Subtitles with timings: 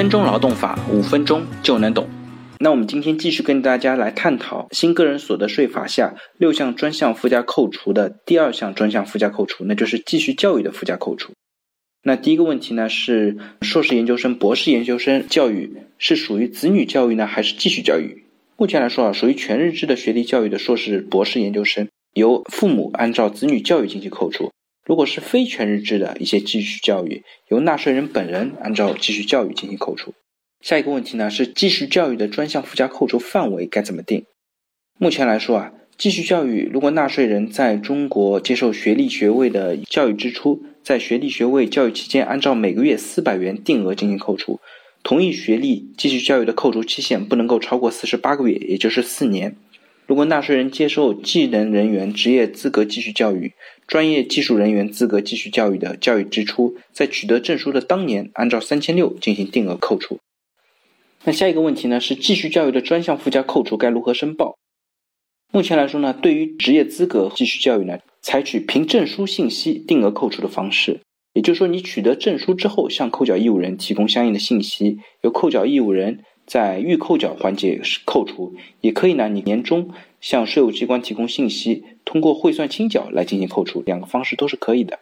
[0.00, 2.08] 分钟劳动法，五分钟就能懂。
[2.58, 11.32] 那我们今天继续跟大家来探讨新个人所得税法下六项专项附加扣除的第二项专项附加扣除，那就是继续教育的附加扣除。
[12.02, 18.24] 那第一个问题呢是，硕士研究生、博士研究生教育是属于子女教育呢，还是继续教育？
[18.56, 24.50] 目前来说啊，属于全日制的学历教育的硕士、博士研究生，由父母按照子女教育进行扣除。
[24.90, 30.14] 如果是非全日制的一些继续教育，由纳税人本人按照继续教育进行扣除。
[30.62, 34.24] 下一个问题呢是继续教育的专项附加扣除范围该怎么定？
[34.98, 44.58] 目前来说啊，继续教育如果纳税人在中国接受学历学位的教育支出，在学历学位教育期间按照每个月四百元定额进行扣除，
[45.04, 49.54] 同一学历继续教育的扣除期限不能够超过四十八个月，也就是四年。
[50.10, 53.52] 如果纳税人接受技能人员职业资格继续教育、
[53.86, 60.18] 专业技术人员资格继续教育的教育支出，在取得证书的当年，按照三千六进行定额扣除。
[61.22, 62.00] 那下一个问题呢？
[62.00, 64.56] 是继续教育的专项附加扣除该如何申报？
[65.52, 71.02] 目前来说呢，对于职业资格继续教育呢，采取凭证书信息定额扣除的方式。
[71.34, 76.24] 也就是说，你取得证书之后，向扣缴义务人提供相应的信息，由扣缴义务人。
[76.46, 79.28] 在预扣缴环节扣除，也可以呢。
[79.28, 84.98] 你年终向税务机关提供信息，通过汇算清缴来进行扣除，两个方式都是可以的。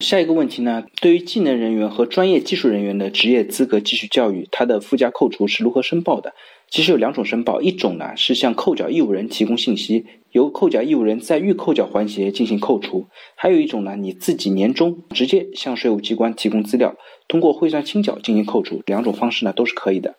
[0.00, 0.84] 下一个问题呢？
[1.00, 6.34] 对于技能人员和专业技术人员的职业资格继续教育，它的附加扣除是如何申报的？
[6.68, 13.06] 其实有两种申报，一种呢是向扣缴义务人提供信息，由扣缴义务人在预扣缴环节进行扣除；
[13.36, 16.96] 还有一种呢，你自己年终直接向税务机关提供资料，
[17.28, 20.16] 通过汇算清缴进行扣除，两种方式呢都是可以的。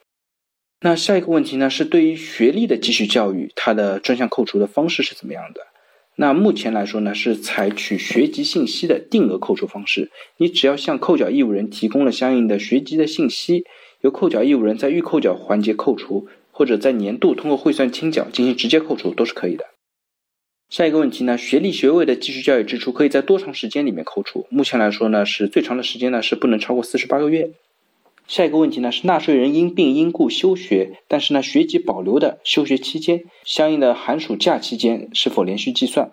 [0.82, 5.62] 那下一个问题呢，是对于学历的继续教育，它的专项扣除的方式是怎么样的？
[6.18, 10.12] 那目前来说呢，是采取学籍信息的定额扣除方式。
[10.38, 13.66] 你只要向扣缴义务人提供了相应的学籍的信息，
[14.02, 19.66] 由扣缴义务人在预扣缴环节扣除，或者在年度通过汇算清缴进行直接扣除，都是可以的。
[20.70, 24.46] 下一个问题呢，学历学位的继续教育支出可以在多长时间里面扣除？
[24.50, 27.52] 目前来说呢，是最长的时间呢是不能超过四十八个月。
[28.28, 36.10] 下一个问题呢是纳税人因病因故休学，但是呢学籍保留的休学期间，相应的寒暑假期间是否连续计算？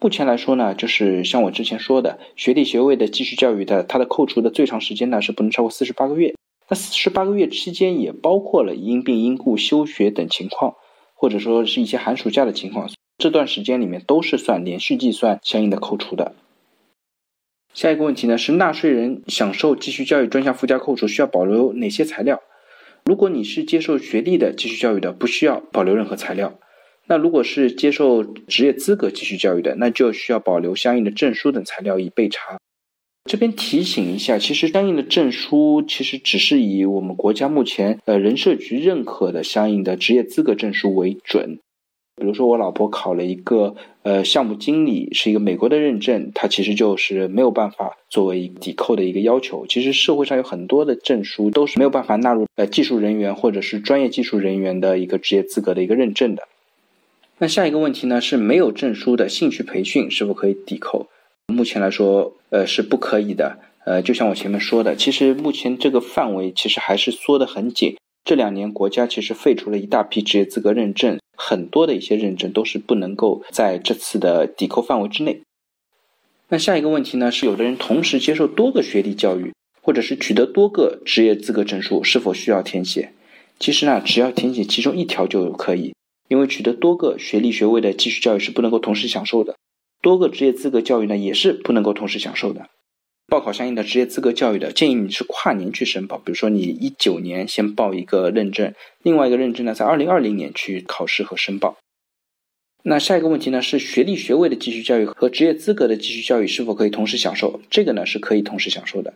[0.00, 6.34] 目前来说呢，就是像我之前说的，学历学位的继续教育的，它的扣除的最长时间呢是不能超过四十八个月。
[6.68, 10.74] 那四十八个月期间也包括了因病因故休学等情况，
[11.14, 16.34] 或者说是一些寒暑假的情况，这段时间里面都是算连续计算相应的扣除的。
[17.74, 22.40] 下一个问题呢是纳税人享受继续教育专项附加扣除需要保留哪些材料？
[23.04, 26.58] 如果你是接受学历的继续教育的，不需要保留任何材料。
[27.06, 32.56] 那如果是接受职业资格继续教育的，那就需要保留相应的证书等材料以备查。
[33.24, 41.58] 这边提醒一下，其实相应的证书其实只是以我们国家目前呃人社局认可的相应的职业资格证书为准。
[42.16, 49.66] 比如说，我老婆考了一个呃项目经理，是一个美国的认证，它其实就是没有办法作为抵扣的一个要求。
[49.66, 56.44] 其实社会上有很多的证书都是没有办法纳入呃技术人员或者是专业技术人员的一个职业资格的一个认证的。
[57.38, 61.08] 那下一个问题呢，是没有证书的兴趣培训是否可以抵扣？
[61.52, 63.58] 目前来说，呃是不可以的。
[63.84, 67.96] 呃，就像我前面说的，其实目前这个范围其实还是缩得很紧。
[68.24, 71.18] 这两年国家其实废除了一大批职业资格认证。
[71.36, 75.42] 很多的一些认证都是不能够在这次的抵扣范围之内。
[76.48, 77.30] 那下一个问题呢？
[77.30, 79.52] 是有的人同时接受多个学历教育，
[79.82, 83.12] 或者是取得多个职业资格证书，是否需要填写？
[83.58, 85.94] 其实呢，只要填写其中一条就可以，
[86.28, 89.56] 因为取得多个学历学位的继续教育是不能够同时享受的，
[90.00, 92.68] 多个职业资格教育呢也是不能够同时享受的。
[93.26, 96.18] 报考相应的职业资格教育的，建议你是跨年去申报。
[96.18, 101.78] 比如说，你一九年先报一个认证，另外一个认证呢，在二零二零年去考试和申报。
[102.82, 107.60] 那下一个问题呢，是学历学位的继续教育和职业资格的继续教育是否可以同时享受？
[107.70, 109.14] 这个呢是可以同时享受的。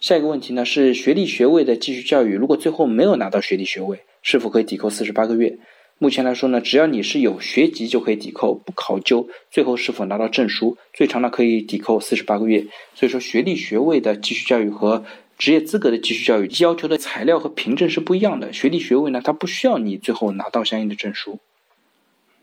[0.00, 5.58] 下一个问题呢，是学历学位的继续教育，如果最后没有拿到学历学位，是否可以抵扣四十八个月？
[6.04, 12.66] 目前来说呢，只要你是有学籍就可以抵扣，不考究最后是否拿到证书，最长呢可以抵扣四十八个月。
[12.94, 15.02] 所以说，学历学位的继续教育和
[15.38, 18.52] 职业资格的继续教育要求的材料和凭证是不一样的。
[18.52, 21.38] 学历学位呢，它不需要你最后拿到相应的证书。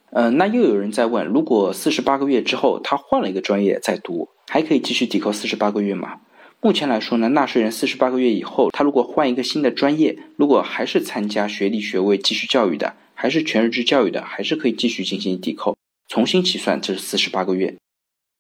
[0.10, 6.16] 嗯，那又有人在问，如果四十八个月之后他换了一个专业再读，还可以继续抵扣四十八个月吗？
[6.62, 12.96] 目前来说呢，纳税人四十八个月以后，他如果换一个新的专业，如果还是参加学历学位继续教育的。
[13.14, 15.78] 还是全日制教育的，还是可以继续进行抵扣，
[16.08, 17.76] 重新起算这四十八个月。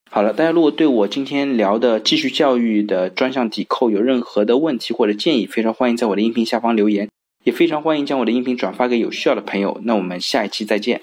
[0.09, 7.07] 好了，大家如果对我今天聊的继续教育的专项抵扣有任何的问题或者建议，非常欢迎在我的音频下方留言，
[7.43, 9.79] 也非常欢迎将我的音频转发给有需要的朋友。
[9.83, 11.01] 那我们下一期再见。